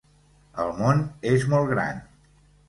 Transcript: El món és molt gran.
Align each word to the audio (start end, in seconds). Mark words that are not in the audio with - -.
El 0.63 0.71
món 0.79 1.03
és 1.33 1.45
molt 1.53 1.71
gran. 1.75 2.01